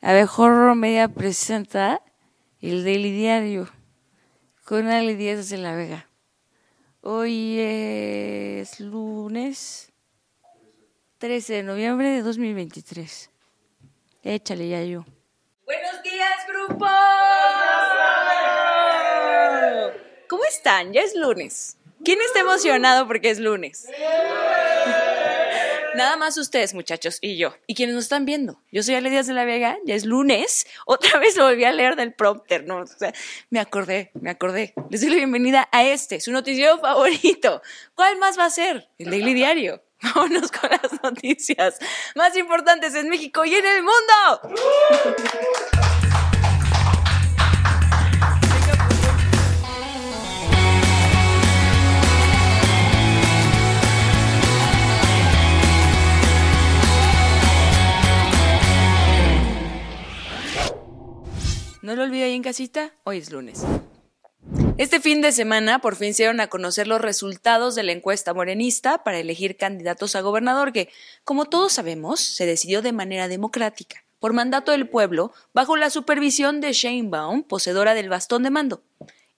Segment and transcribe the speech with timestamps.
[0.00, 2.00] Abejorro Media presenta
[2.60, 3.68] el Daily Diario
[4.64, 6.08] con Ale Díaz de la Vega.
[7.00, 9.90] Hoy es lunes
[11.18, 13.28] 13 de noviembre de 2023.
[14.22, 15.04] Échale ya yo.
[15.64, 16.86] Buenos días, grupo.
[20.28, 20.92] ¿Cómo están?
[20.92, 21.76] Ya es lunes.
[22.04, 23.88] ¿Quién está emocionado porque es lunes?
[25.94, 27.54] Nada más ustedes, muchachos, y yo.
[27.66, 28.60] Y quienes nos están viendo.
[28.70, 30.66] Yo soy Ale Díaz de la Vega, ya es lunes.
[30.86, 32.78] Otra vez lo volví a leer del prompter, ¿no?
[32.78, 33.12] O sea,
[33.50, 34.74] me acordé, me acordé.
[34.90, 37.62] Les doy la bienvenida a este, su noticiero favorito.
[37.94, 38.88] ¿Cuál más va a ser?
[38.98, 39.82] El Daily Diario.
[40.02, 41.78] Vámonos con las noticias
[42.14, 44.56] más importantes en México y en el mundo.
[61.80, 63.64] No lo olvide ahí en casita, hoy es lunes.
[64.78, 68.34] Este fin de semana por fin se dieron a conocer los resultados de la encuesta
[68.34, 70.88] morenista para elegir candidatos a gobernador que,
[71.22, 76.60] como todos sabemos, se decidió de manera democrática, por mandato del pueblo, bajo la supervisión
[76.60, 78.82] de Shane Baum, poseedora del bastón de mando.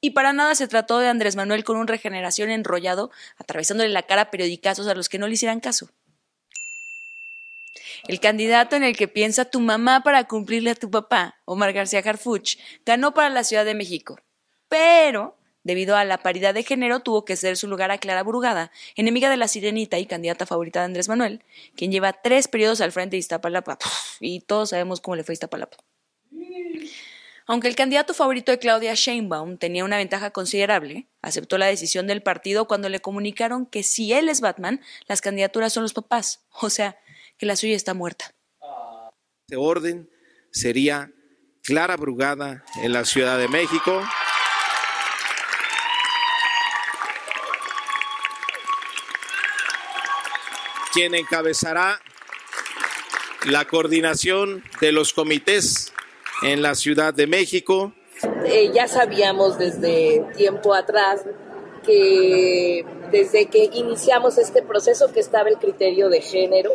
[0.01, 4.23] Y para nada se trató de Andrés Manuel con un regeneración enrollado, atravesándole la cara
[4.23, 5.91] a periodicazos a los que no le hicieran caso.
[8.09, 12.03] El candidato en el que piensa tu mamá para cumplirle a tu papá, Omar García
[12.05, 14.19] Harfuch, ganó para la Ciudad de México.
[14.69, 18.71] Pero, debido a la paridad de género, tuvo que ceder su lugar a Clara Brugada,
[18.97, 21.45] enemiga de la Sirenita y candidata favorita de Andrés Manuel,
[21.77, 23.79] quien lleva tres periodos al frente de Iztapalapa.
[24.21, 25.77] Y todos sabemos cómo le fue a Iztapalapa.
[27.47, 32.23] Aunque el candidato favorito de Claudia Sheinbaum tenía una ventaja considerable, aceptó la decisión del
[32.23, 36.45] partido cuando le comunicaron que si él es Batman, las candidaturas son los papás.
[36.61, 36.97] O sea,
[37.41, 38.27] que la suya está muerta.
[39.49, 40.11] Este orden
[40.53, 41.11] sería
[41.63, 44.03] Clara Brugada en la Ciudad de México.
[50.93, 52.01] quien encabezará
[53.47, 55.93] la coordinación de los comités
[56.43, 57.95] en la Ciudad de México.
[58.45, 61.21] Eh, ya sabíamos desde tiempo atrás
[61.87, 66.73] que desde que iniciamos este proceso que estaba el criterio de género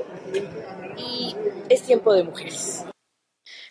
[0.98, 1.36] y
[1.70, 2.86] es tiempo de mujeres.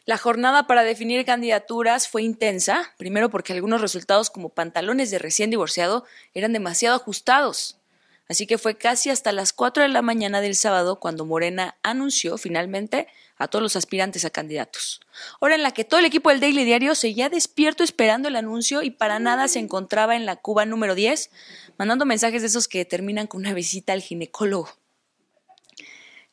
[0.06, 5.48] La jornada para definir candidaturas fue intensa, primero porque algunos resultados como pantalones de recién
[5.48, 6.04] divorciado
[6.34, 7.78] eran demasiado ajustados.
[8.28, 12.38] Así que fue casi hasta las 4 de la mañana del sábado cuando Morena anunció
[12.38, 15.00] finalmente a todos los aspirantes a candidatos.
[15.41, 18.82] Hora en la que todo el equipo del Daily Diario seguía despierto esperando el anuncio
[18.82, 21.31] y para nada se encontraba en la Cuba número 10,
[21.78, 24.70] mandando mensajes de esos que terminan con una visita al ginecólogo.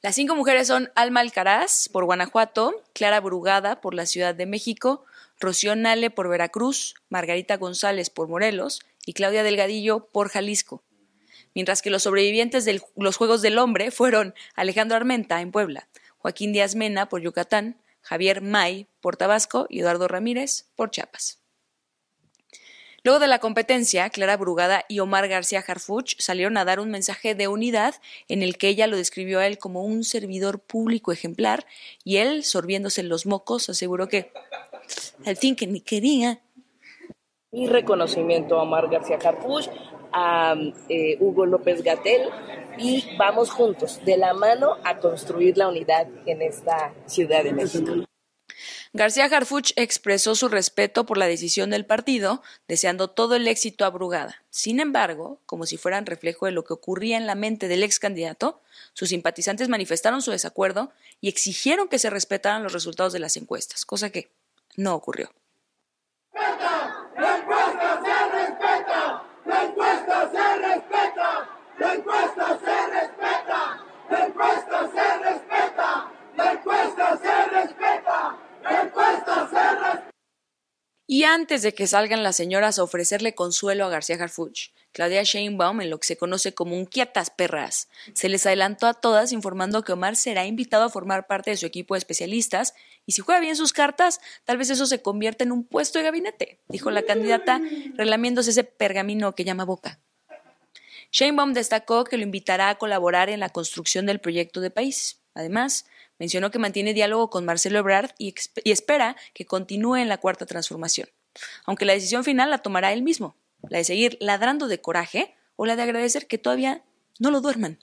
[0.01, 5.05] Las cinco mujeres son Alma Alcaraz por Guanajuato, Clara Brugada por la Ciudad de México,
[5.39, 10.83] Rocío Nale por Veracruz, Margarita González por Morelos y Claudia Delgadillo por Jalisco
[11.53, 16.53] mientras que los sobrevivientes de los Juegos del Hombre fueron Alejandro Armenta en Puebla, Joaquín
[16.53, 21.40] Díaz Mena por Yucatán, Javier May por Tabasco y Eduardo Ramírez por Chiapas.
[23.03, 27.33] Luego de la competencia, Clara Brugada y Omar García Harfuch salieron a dar un mensaje
[27.33, 27.95] de unidad
[28.27, 31.65] en el que ella lo describió a él como un servidor público ejemplar
[32.03, 34.31] y él, sorbiéndose los mocos, aseguró que
[35.25, 36.41] al fin que ni quería.
[37.51, 39.67] Mi reconocimiento a Omar García Harfuch
[40.13, 40.53] a
[40.87, 42.29] eh, Hugo López Gatel
[42.77, 48.05] y vamos juntos, de la mano, a construir la unidad en esta Ciudad de México.
[48.93, 53.89] García Harfuch expresó su respeto por la decisión del partido, deseando todo el éxito a
[53.89, 54.43] Brugada.
[54.49, 57.99] Sin embargo, como si fueran reflejo de lo que ocurría en la mente del ex
[57.99, 58.61] candidato,
[58.93, 60.91] sus simpatizantes manifestaron su desacuerdo
[61.21, 64.29] y exigieron que se respetaran los resultados de las encuestas, cosa que
[64.75, 65.31] no ocurrió.
[69.45, 73.69] La encuesta se respeta, la encuesta se respeta,
[74.07, 80.07] la encuesta se respeta, la encuesta se respeta, la encuesta se respeta.
[81.23, 85.89] Antes de que salgan las señoras a ofrecerle consuelo a García Harfuch, Claudia Sheinbaum, en
[85.89, 89.93] lo que se conoce como un quietas perras, se les adelantó a todas informando que
[89.93, 92.73] Omar será invitado a formar parte de su equipo de especialistas
[93.05, 96.05] y si juega bien sus cartas, tal vez eso se convierta en un puesto de
[96.05, 97.61] gabinete, dijo la candidata,
[97.95, 99.99] relamiéndose ese pergamino que llama boca.
[101.11, 105.21] Sheinbaum destacó que lo invitará a colaborar en la construcción del proyecto de país.
[105.33, 105.85] Además,
[106.21, 108.35] Mencionó que mantiene diálogo con Marcelo Ebrard y,
[108.65, 111.09] espera que continúe en la cuarta transformación,
[111.65, 113.35] aunque la decisión final la tomará él mismo,
[113.67, 116.83] la de seguir ladrando de coraje o la de agradecer que todavía
[117.17, 117.79] no lo duerman.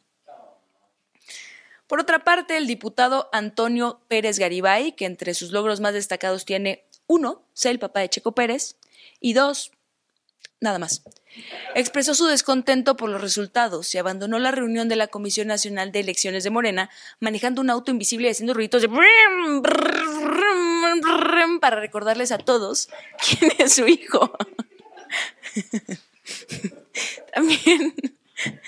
[1.88, 6.84] Por otra parte, el diputado Antonio Pérez Garibay, que entre sus logros más destacados tiene
[7.08, 8.76] uno, ser el papá de Checo Pérez,
[9.18, 9.72] y dos,
[10.60, 11.02] nada más.
[11.74, 16.00] Expresó su descontento por los resultados y abandonó la reunión de la Comisión Nacional de
[16.00, 16.90] Elecciones de Morena
[17.20, 18.88] manejando un auto invisible y haciendo ruiditos de
[21.60, 22.88] para recordarles a todos
[23.38, 24.32] quién es su hijo.
[27.32, 27.94] También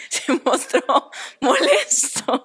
[0.08, 2.44] se mostró molesto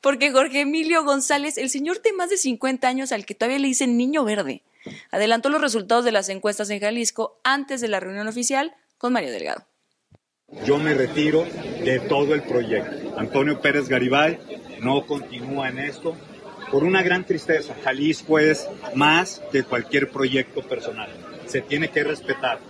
[0.00, 3.68] porque Jorge Emilio González, el señor de más de 50 años al que todavía le
[3.68, 4.62] dicen niño verde,
[5.10, 9.32] adelantó los resultados de las encuestas en Jalisco antes de la reunión oficial con Mario
[9.32, 9.66] Delgado.
[10.64, 11.44] Yo me retiro
[11.84, 13.18] de todo el proyecto.
[13.18, 14.38] Antonio Pérez Garibay
[14.80, 16.16] no continúa en esto
[16.70, 17.74] por una gran tristeza.
[17.84, 21.10] Jalisco es más que cualquier proyecto personal.
[21.46, 22.60] Se tiene que respetar.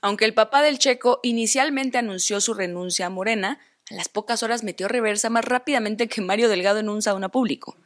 [0.00, 3.60] Aunque el papá del checo inicialmente anunció su renuncia a Morena,
[3.90, 7.76] a las pocas horas metió reversa más rápidamente que Mario Delgado en un sauna público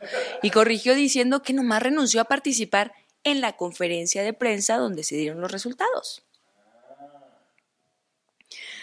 [0.42, 2.92] y corrigió diciendo que nomás renunció a participar
[3.26, 6.22] en la conferencia de prensa donde se dieron los resultados.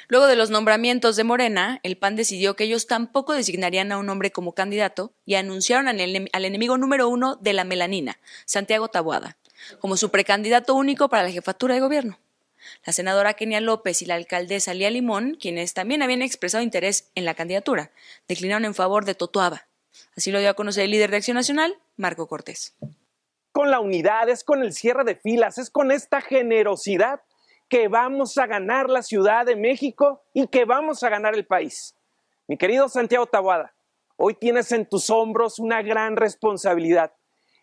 [0.09, 4.09] Luego de los nombramientos de Morena, el PAN decidió que ellos tampoco designarían a un
[4.09, 9.37] hombre como candidato y anunciaron al, enemigo número uno de la melanina, Santiago Taboada,
[9.79, 12.19] como su precandidato único para la jefatura de gobierno.
[12.85, 17.23] La senadora Kenia López y la alcaldesa Lía Limón, quienes también habían expresado interés en
[17.23, 17.91] la candidatura,
[18.27, 19.67] declinaron en favor de Totoaba.
[20.17, 22.75] Así lo dio a conocer el líder de Acción Nacional, Marco Cortés.
[23.53, 27.21] Con la unidad, es con el cierre de filas, es con esta generosidad
[27.69, 31.95] que vamos a ganar la Ciudad de México y que vamos a ganar el país.
[32.47, 33.75] Mi querido Santiago Tabuada,
[34.17, 37.13] hoy tienes en tus hombros una gran responsabilidad.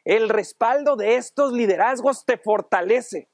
[0.04, 3.28] El respaldo de estos liderazgos te fortalece,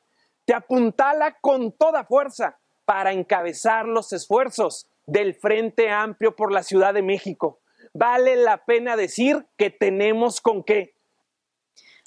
[0.47, 6.95] te apuntala con toda fuerza para encabezar los esfuerzos del Frente Amplio por la Ciudad
[6.95, 7.61] de México.
[7.93, 10.96] Vale la pena decir que tenemos con qué.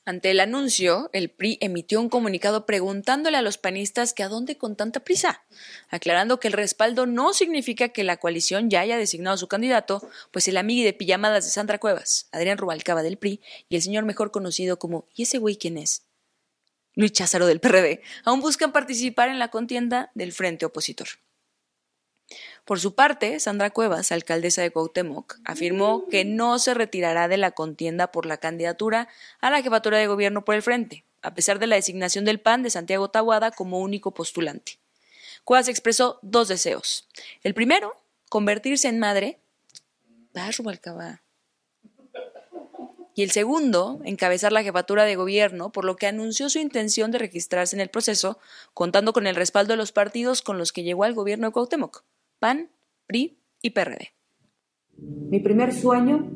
[0.09, 4.57] Ante el anuncio, el PRI emitió un comunicado preguntándole a los panistas que a dónde
[4.57, 5.43] con tanta prisa,
[5.89, 10.01] aclarando que el respaldo no significa que la coalición ya haya designado a su candidato,
[10.31, 13.39] pues el amigo de pijamadas de Sandra Cuevas, Adrián Rubalcaba del PRI,
[13.69, 16.07] y el señor mejor conocido como ¿y ese güey quién es?
[16.95, 21.07] Luis Cházaro del PRD, aún buscan participar en la contienda del frente opositor.
[22.69, 27.49] Por su parte, Sandra Cuevas, alcaldesa de Cuauhtémoc, afirmó que no se retirará de la
[27.49, 29.07] contienda por la candidatura
[29.41, 32.61] a la jefatura de gobierno por el frente, a pesar de la designación del PAN
[32.61, 34.77] de Santiago Tahuada como único postulante.
[35.43, 37.07] Cuevas expresó dos deseos.
[37.41, 37.99] El primero,
[38.29, 39.39] convertirse en madre.
[43.15, 47.17] Y el segundo, encabezar la jefatura de gobierno, por lo que anunció su intención de
[47.17, 48.37] registrarse en el proceso,
[48.75, 52.03] contando con el respaldo de los partidos con los que llegó al gobierno de Cuauhtémoc.
[52.39, 52.69] PAN,
[53.05, 54.13] PRI y PRD.
[54.97, 56.31] Mi primer sueño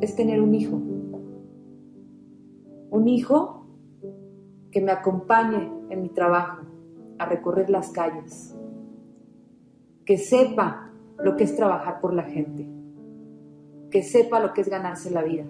[0.00, 0.76] es tener un hijo.
[2.90, 3.66] Un hijo
[4.70, 6.62] que me acompañe en mi trabajo
[7.18, 8.56] a recorrer las calles.
[10.04, 12.68] Que sepa lo que es trabajar por la gente.
[13.90, 15.46] Que sepa lo que es ganarse la vida.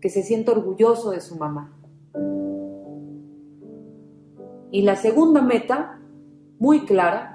[0.00, 1.76] Que se sienta orgulloso de su mamá.
[4.70, 6.00] Y la segunda meta,
[6.60, 7.31] muy clara,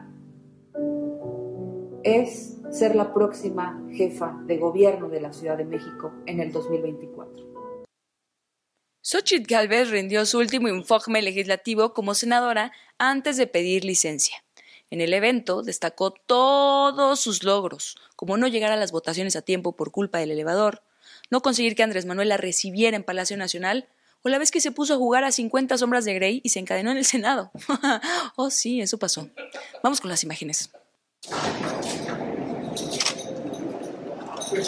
[2.08, 7.46] es ser la próxima jefa de gobierno de la Ciudad de México en el 2024.
[9.02, 14.42] Xochitl Galvez rindió su último informe legislativo como senadora antes de pedir licencia.
[14.90, 19.76] En el evento destacó todos sus logros, como no llegar a las votaciones a tiempo
[19.76, 20.84] por culpa del elevador,
[21.30, 23.90] no conseguir que Andrés Manuel la recibiera en Palacio Nacional,
[24.22, 26.60] o la vez que se puso a jugar a 50 sombras de Grey y se
[26.60, 27.52] encadenó en el Senado.
[28.38, 29.30] oh, sí, eso pasó.
[29.84, 30.70] Vamos con las imágenes.
[34.50, 34.62] En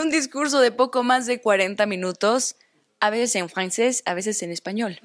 [0.00, 2.56] un discurso de poco más de 40 minutos,
[2.98, 4.98] a veces en francés, a veces en español.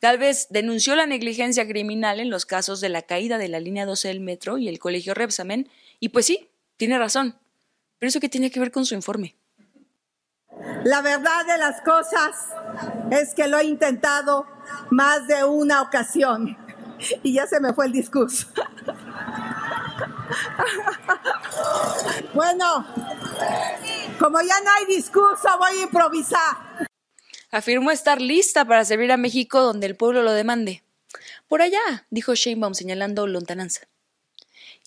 [0.00, 4.06] Galvez denunció la negligencia criminal en los casos de la caída de la línea 12
[4.08, 5.68] del metro y el colegio Repsamen,
[5.98, 7.38] y pues sí, tiene razón.
[7.98, 9.36] Pero eso qué tiene que ver con su informe.
[10.84, 12.36] La verdad de las cosas
[13.10, 14.46] es que lo he intentado
[14.90, 16.56] más de una ocasión
[17.22, 18.48] y ya se me fue el discurso.
[22.34, 22.86] Bueno,
[24.18, 26.86] como ya no hay discurso, voy a improvisar.
[27.50, 30.82] Afirmó estar lista para servir a México donde el pueblo lo demande.
[31.48, 33.88] Por allá, dijo Sheinbaum señalando lontananza.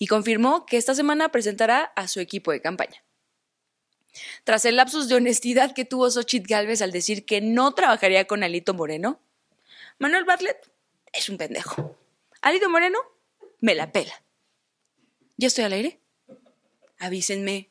[0.00, 3.04] Y confirmó que esta semana presentará a su equipo de campaña.
[4.44, 8.42] Tras el lapsus de honestidad que tuvo Xochitl Galvez al decir que no trabajaría con
[8.42, 9.20] Alito Moreno,
[9.98, 10.72] Manuel Bartlett
[11.12, 11.98] es un pendejo.
[12.40, 12.98] Alito Moreno
[13.60, 14.24] me la pela.
[15.36, 16.00] ¿Ya estoy al aire?
[16.98, 17.68] Avísenme.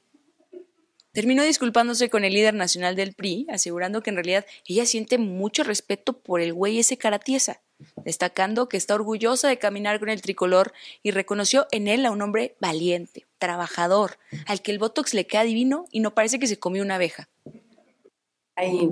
[1.11, 5.63] Terminó disculpándose con el líder nacional del PRI, asegurando que en realidad ella siente mucho
[5.63, 7.63] respeto por el güey ese caratiesa,
[8.05, 12.21] destacando que está orgullosa de caminar con el tricolor y reconoció en él a un
[12.21, 16.59] hombre valiente, trabajador, al que el botox le queda divino y no parece que se
[16.59, 17.29] comió una abeja.
[18.55, 18.91] Hay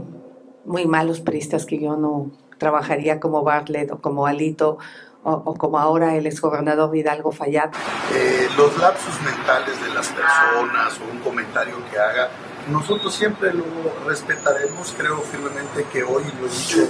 [0.66, 4.78] muy malos priistas que yo no trabajaría como Bartlett o como Alito
[5.24, 7.76] o, como ahora el exgobernador Hidalgo Fallat.
[8.14, 12.30] Eh, los lapsus mentales de las personas o un comentario que haga,
[12.70, 13.66] nosotros siempre lo
[14.06, 14.94] respetaremos.
[14.98, 16.88] Creo firmemente que hoy lo he dicho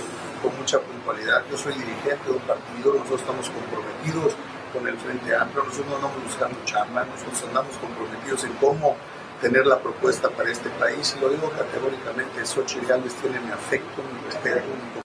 [0.68, 1.46] mucha puntualidad.
[1.50, 4.34] Yo soy dirigente de un partido, nosotros estamos comprometidos
[4.74, 8.98] con el Frente Amplio, nosotros no andamos buscando charla, nosotros andamos comprometidos en cómo
[9.40, 14.04] tener la propuesta para este país y lo digo categóricamente, Xochitl Gálvez tiene mi afecto,
[14.04, 15.02] mi respeto, mi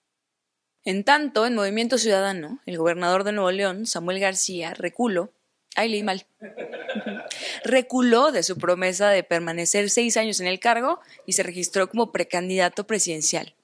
[0.85, 5.31] en tanto, en Movimiento Ciudadano, el gobernador de Nuevo León, Samuel García, reculó,
[5.76, 6.26] ay, leí mal,
[7.64, 12.11] reculó de su promesa de permanecer seis años en el cargo y se registró como
[12.11, 13.54] precandidato presidencial.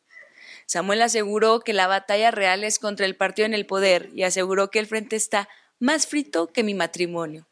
[0.69, 4.71] Samuel aseguró que la batalla real es contra el partido en el poder y aseguró
[4.71, 5.49] que el frente está
[5.79, 7.49] más frito que mi matrimonio.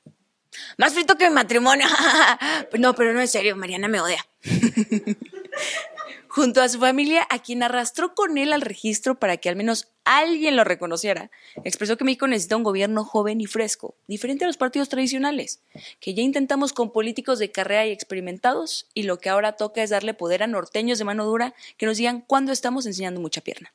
[0.77, 1.87] Más frito que mi matrimonio.
[2.79, 4.23] no, pero no es serio, Mariana me odia
[6.37, 9.89] junto a su familia, a quien arrastró con él al registro para que al menos
[10.05, 11.31] alguien lo reconociera,
[11.65, 15.63] expresó que México necesita un gobierno joven y fresco, diferente a los partidos tradicionales,
[15.99, 19.89] que ya intentamos con políticos de carrera y experimentados, y lo que ahora toca es
[19.89, 23.73] darle poder a norteños de mano dura que nos digan cuándo estamos enseñando mucha pierna.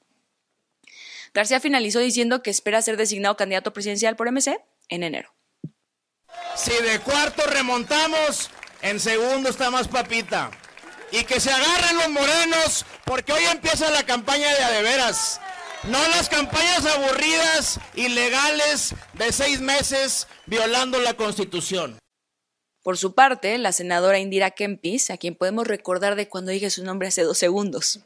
[1.34, 5.34] García finalizó diciendo que espera ser designado candidato presidencial por MC en enero.
[6.56, 8.52] Si de cuarto remontamos,
[8.84, 10.52] en segundo está más papita
[11.12, 15.42] y que se agarren los morenos porque hoy empieza la campaña de adeveras.
[15.84, 21.98] No las campañas aburridas, ilegales, de seis meses, violando la Constitución.
[22.84, 26.84] Por su parte, la senadora Indira Kempis, a quien podemos recordar de cuando dije su
[26.84, 28.00] nombre hace dos segundos,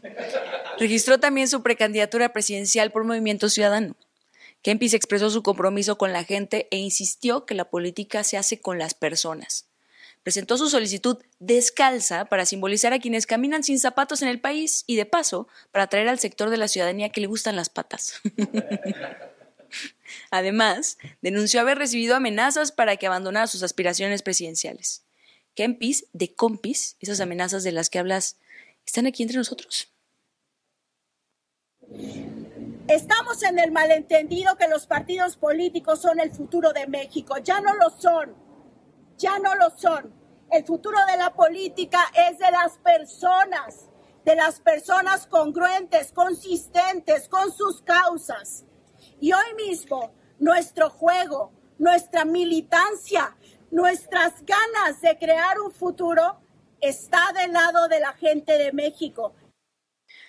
[0.79, 3.95] registró también su precandidatura presidencial por Movimiento Ciudadano.
[4.61, 8.79] Kempis expresó su compromiso con la gente e insistió que la política se hace con
[8.79, 9.67] las personas
[10.25, 14.95] presentó su solicitud descalza para simbolizar a quienes caminan sin zapatos en el país y
[14.95, 18.21] de paso para atraer al sector de la ciudadanía que le gustan las patas.
[20.31, 25.03] Además, denunció haber recibido amenazas para que abandonara sus aspiraciones presidenciales.
[25.53, 28.37] Kempis, de compis, esas amenazas de las que hablas,
[28.83, 29.93] están aquí entre nosotros.
[32.87, 37.37] Estamos en el malentendido que los partidos políticos son el futuro de México.
[37.37, 38.44] Ya no lo son
[39.17, 40.13] ya no lo son.
[40.51, 43.89] El futuro de la política es de las personas,
[44.23, 48.65] de las personas congruentes, consistentes con sus causas.
[49.19, 53.35] Y hoy mismo nuestro juego, nuestra militancia,
[53.71, 56.41] nuestras ganas de crear un futuro
[56.81, 59.35] está del lado de la gente de México.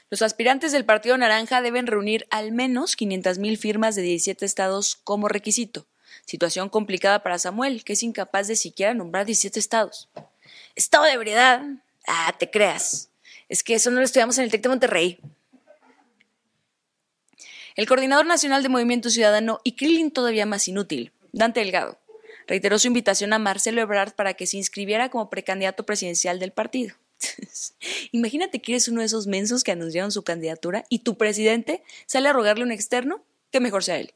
[0.09, 4.97] Los aspirantes del Partido Naranja deben reunir al menos 500 mil firmas de 17 estados
[4.97, 5.88] como requisito.
[6.26, 10.09] Situación complicada para Samuel, que es incapaz de siquiera nombrar 17 estados.
[10.75, 11.62] Estado de ebriedad.
[12.06, 13.09] Ah, te creas.
[13.49, 15.21] Es que eso no lo estudiamos en el TEC de Monterrey.
[17.76, 21.99] El coordinador nacional de Movimiento Ciudadano y Krillin todavía más inútil, Dante Delgado,
[22.47, 26.97] reiteró su invitación a Marcelo Ebrard para que se inscribiera como precandidato presidencial del partido.
[28.12, 32.28] Imagínate que eres uno de esos mensos que anunciaron su candidatura y tu presidente sale
[32.28, 34.12] a rogarle a un externo que mejor sea él.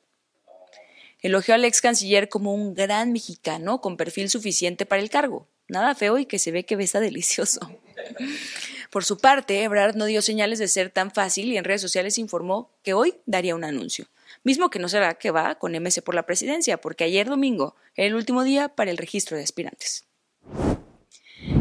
[1.22, 5.46] Elogió al ex canciller como un gran mexicano con perfil suficiente para el cargo.
[5.68, 7.60] Nada feo y que se ve que besa delicioso.
[8.90, 12.18] Por su parte, Ebrard no dio señales de ser tan fácil y en redes sociales
[12.18, 14.06] informó que hoy daría un anuncio.
[14.42, 18.08] Mismo que no será que va con MC por la presidencia, porque ayer domingo era
[18.08, 20.04] el último día para el registro de aspirantes.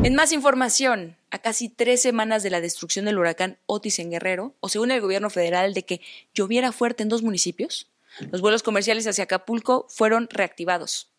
[0.04, 4.56] En más información, a casi tres semanas de la destrucción del huracán Otis en Guerrero,
[4.60, 6.02] o según el gobierno federal de que
[6.34, 7.88] lloviera fuerte en dos municipios,
[8.32, 11.12] los vuelos comerciales hacia Acapulco fueron reactivados.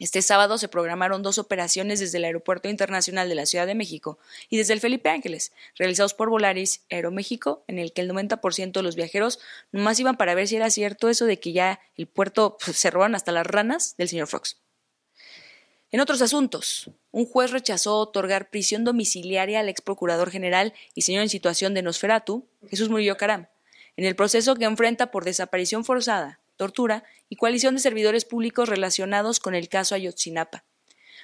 [0.00, 4.18] Este sábado se programaron dos operaciones desde el Aeropuerto Internacional de la Ciudad de México
[4.48, 8.82] y desde el Felipe Ángeles, realizados por Volaris Aeroméxico, en el que el 90% de
[8.82, 9.38] los viajeros
[9.70, 12.88] nomás iban para ver si era cierto eso de que ya el puerto pues, se
[12.88, 14.56] hasta las ranas del señor Fox.
[15.92, 21.22] En otros asuntos, un juez rechazó otorgar prisión domiciliaria al ex procurador general y señor
[21.22, 23.46] en situación de Nosferatu, Jesús Murillo Caram,
[23.96, 29.40] en el proceso que enfrenta por desaparición forzada tortura y coalición de servidores públicos relacionados
[29.40, 30.64] con el caso Ayotzinapa.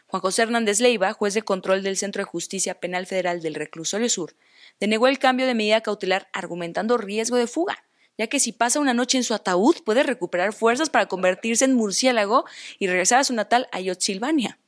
[0.07, 4.09] Juan José Hernández Leiva, juez de control del Centro de Justicia Penal Federal del Reclusorio
[4.09, 4.35] Sur,
[4.81, 7.85] denegó el cambio de medida cautelar argumentando riesgo de fuga,
[8.19, 11.75] ya que si pasa una noche en su ataúd puede recuperar fuerzas para convertirse en
[11.75, 12.45] murciélago
[12.79, 14.59] y regresar a su natal Ayotsilvania.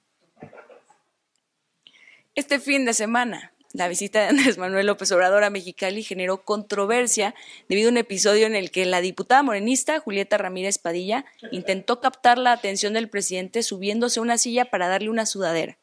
[2.35, 7.35] Este fin de semana, la visita de Andrés Manuel López Obrador a Mexicali generó controversia
[7.69, 12.39] debido a un episodio en el que la diputada morenista Julieta Ramírez Padilla intentó captar
[12.39, 15.79] la atención del presidente subiéndose a una silla para darle una sudadera.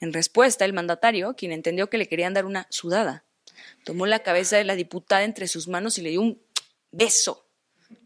[0.00, 3.24] En respuesta, el mandatario, quien entendió que le querían dar una sudada,
[3.84, 6.40] tomó la cabeza de la diputada entre sus manos y le dio un
[6.90, 7.46] beso.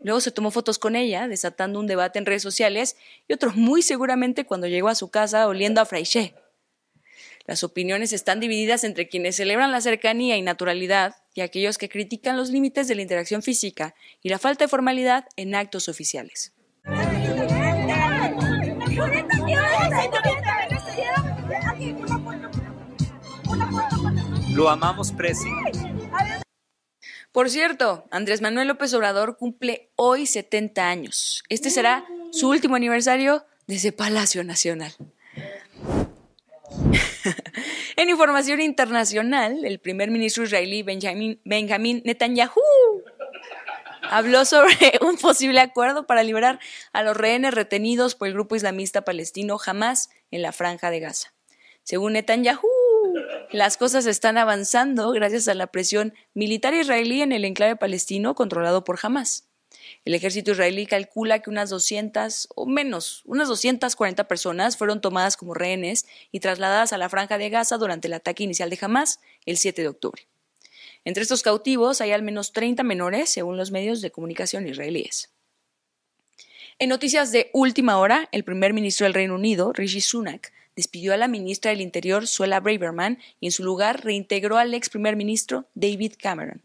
[0.02, 3.83] Luego se tomó fotos con ella, desatando un debate en redes sociales, y otro muy
[3.83, 6.35] seguramente cuando llegó a su casa oliendo a fraiché.
[7.49, 12.37] Las opiniones están divididas entre quienes celebran la cercanía y naturalidad y aquellos que critican
[12.37, 16.52] los límites de la interacción física y la falta de formalidad en actos oficiales.
[24.52, 25.49] Lo amamos, Presi.
[27.33, 31.43] Por cierto, Andrés Manuel López Obrador cumple hoy 70 años.
[31.49, 34.93] Este será su último aniversario desde Palacio Nacional.
[37.97, 41.41] en información internacional, el primer ministro israelí Benjamin,
[42.05, 42.61] Netanyahu
[44.03, 46.61] habló sobre un posible acuerdo para liberar
[46.93, 51.35] a los rehenes retenidos por el grupo islamista palestino Hamas en la franja de Gaza.
[51.83, 52.69] Según Netanyahu,
[53.51, 58.85] las cosas están avanzando gracias a la presión militar israelí en el enclave palestino controlado
[58.85, 59.48] por Hamas.
[60.05, 65.55] El ejército israelí calcula que unas 200 o menos, unas 240 personas fueron tomadas como
[65.55, 69.57] rehenes y trasladadas a la franja de Gaza durante el ataque inicial de Hamas el
[69.57, 70.27] 7 de octubre.
[71.05, 75.31] Entre estos cautivos hay al menos 30 menores, según los medios de comunicación israelíes.
[76.79, 81.17] En noticias de última hora, el primer ministro del Reino Unido, Rishi Sunak, despidió a
[81.17, 85.67] la ministra del Interior, Suela Braverman, y en su lugar reintegró al ex primer ministro,
[85.75, 86.63] David Cameron.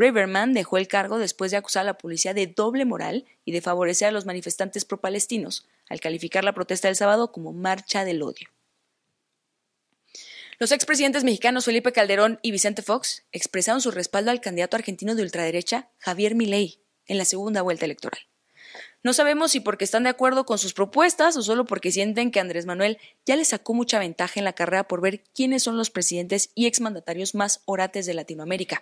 [0.00, 3.60] Braverman dejó el cargo después de acusar a la policía de doble moral y de
[3.60, 8.48] favorecer a los manifestantes pro-palestinos, al calificar la protesta del sábado como marcha del odio.
[10.58, 15.22] Los expresidentes mexicanos Felipe Calderón y Vicente Fox expresaron su respaldo al candidato argentino de
[15.22, 18.20] ultraderecha, Javier Milei, en la segunda vuelta electoral.
[19.02, 22.40] No sabemos si porque están de acuerdo con sus propuestas o solo porque sienten que
[22.40, 25.90] Andrés Manuel ya le sacó mucha ventaja en la carrera por ver quiénes son los
[25.90, 28.80] presidentes y exmandatarios más orates de Latinoamérica.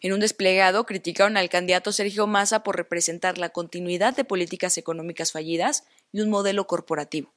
[0.00, 5.32] En un desplegado criticaron al candidato Sergio Massa por representar la continuidad de políticas económicas
[5.32, 7.32] fallidas y un modelo corporativo.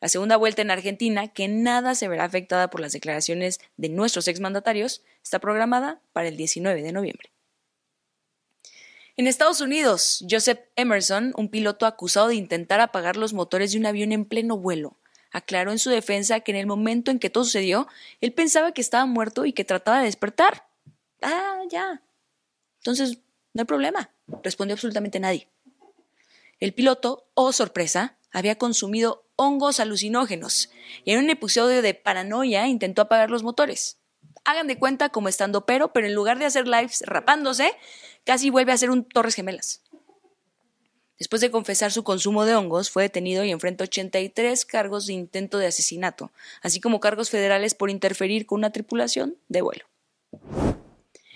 [0.00, 4.26] La segunda vuelta en Argentina, que nada se verá afectada por las declaraciones de nuestros
[4.28, 7.30] exmandatarios, está programada para el 19 de noviembre.
[9.16, 13.86] En Estados Unidos, Joseph Emerson, un piloto acusado de intentar apagar los motores de un
[13.86, 14.96] avión en pleno vuelo,
[15.32, 17.88] aclaró en su defensa que en el momento en que todo sucedió,
[18.20, 20.66] él pensaba que estaba muerto y que trataba de despertar.
[21.22, 22.02] Ah, ya.
[22.78, 23.18] Entonces,
[23.54, 24.10] no hay problema,
[24.42, 25.48] respondió absolutamente nadie.
[26.60, 30.70] El piloto, oh sorpresa, había consumido hongos alucinógenos
[31.04, 33.98] y en un episodio de paranoia intentó apagar los motores.
[34.44, 37.72] Hagan de cuenta como estando pero, pero en lugar de hacer lives rapándose,
[38.24, 39.82] casi vuelve a hacer un Torres Gemelas.
[41.18, 45.58] Después de confesar su consumo de hongos, fue detenido y enfrenta 83 cargos de intento
[45.58, 46.32] de asesinato,
[46.62, 49.84] así como cargos federales por interferir con una tripulación de vuelo.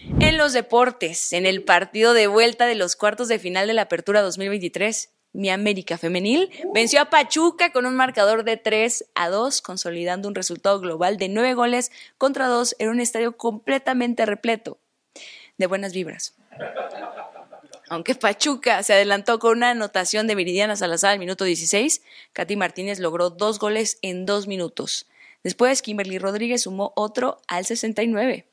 [0.09, 3.83] En los deportes, en el partido de vuelta de los cuartos de final de la
[3.83, 9.61] Apertura 2023, mi América Femenil venció a Pachuca con un marcador de 3 a 2,
[9.63, 14.79] consolidando un resultado global de 9 goles contra 2 en un estadio completamente repleto
[15.59, 16.35] de buenas vibras.
[17.89, 22.01] Aunque Pachuca se adelantó con una anotación de Meridiana Salazar al minuto 16,
[22.33, 25.07] Katy Martínez logró dos goles en dos minutos.
[25.43, 28.47] Después, Kimberly Rodríguez sumó otro al 69.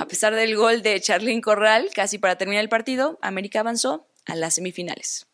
[0.00, 4.34] A pesar del gol de Charlín Corral, casi para terminar el partido, América avanzó a
[4.34, 5.26] las semifinales.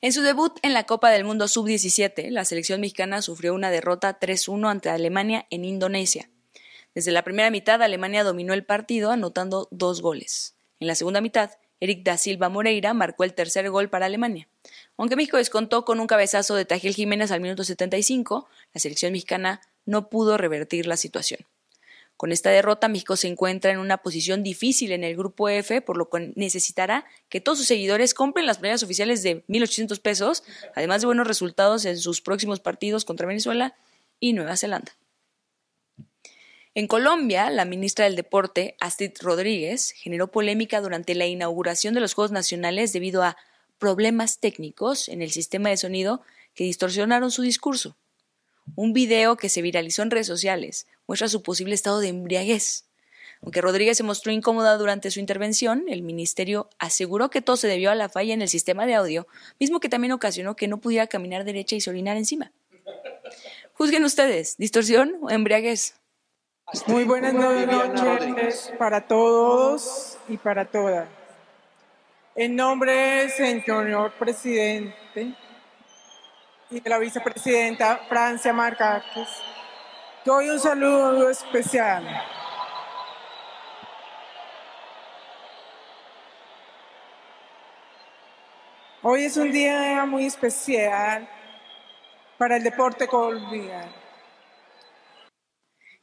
[0.00, 4.20] En su debut en la Copa del Mundo Sub-17, la selección mexicana sufrió una derrota
[4.20, 6.30] 3-1 ante Alemania en Indonesia.
[6.94, 10.54] Desde la primera mitad, Alemania dominó el partido anotando dos goles.
[10.78, 14.46] En la segunda mitad, Eric da Silva Moreira marcó el tercer gol para Alemania.
[14.96, 19.62] Aunque México descontó con un cabezazo de Tajel Jiménez al minuto 75, la selección mexicana
[19.84, 21.40] no pudo revertir la situación.
[22.20, 25.96] Con esta derrota, México se encuentra en una posición difícil en el grupo F, por
[25.96, 30.42] lo que necesitará que todos sus seguidores compren las playeras oficiales de 1.800 pesos,
[30.74, 33.74] además de buenos resultados en sus próximos partidos contra Venezuela
[34.18, 34.98] y Nueva Zelanda.
[36.74, 42.12] En Colombia, la ministra del Deporte, Astrid Rodríguez, generó polémica durante la inauguración de los
[42.12, 43.38] Juegos Nacionales debido a
[43.78, 46.20] problemas técnicos en el sistema de sonido
[46.52, 47.96] que distorsionaron su discurso.
[48.76, 52.84] Un video que se viralizó en redes sociales muestra su posible estado de embriaguez.
[53.42, 57.90] Aunque Rodríguez se mostró incómoda durante su intervención, el ministerio aseguró que todo se debió
[57.90, 59.26] a la falla en el sistema de audio,
[59.58, 62.52] mismo que también ocasionó que no pudiera caminar derecha y se orinar encima.
[63.72, 65.96] Juzguen ustedes, ¿distorsión o embriaguez?
[66.86, 71.08] Muy buenas noches para todos y para todas.
[72.36, 75.34] En nombre del señor presidente
[76.70, 79.26] y de la vicepresidenta Francia Marcárquez,
[80.24, 82.04] doy un saludo especial.
[89.02, 91.26] Hoy es un día muy especial
[92.36, 93.92] para el deporte colombiano.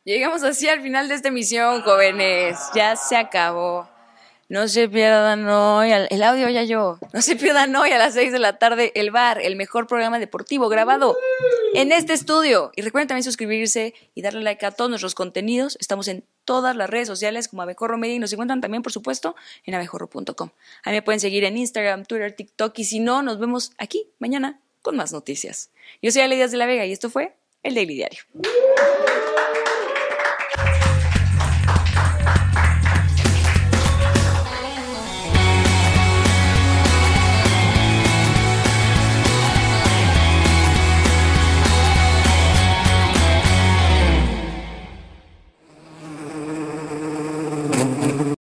[0.04, 2.58] Llegamos así al final de esta emisión, jóvenes.
[2.74, 3.97] Ya se acabó.
[4.50, 8.32] No se pierdan hoy, el audio ya yo, no se pierdan hoy a las 6
[8.32, 11.18] de la tarde el bar, el mejor programa deportivo grabado
[11.74, 12.72] en este estudio.
[12.78, 15.78] Y recuerden también suscribirse y darle like a todos nuestros contenidos.
[15.82, 19.36] Estamos en todas las redes sociales como Abejorro Media y nos encuentran también, por supuesto,
[19.66, 20.50] en abejorro.com.
[20.84, 24.08] A mí me pueden seguir en Instagram, Twitter, TikTok y si no, nos vemos aquí
[24.18, 25.72] mañana con más noticias.
[26.02, 28.22] Yo soy Ale Díaz de la Vega y esto fue el Daily Diario.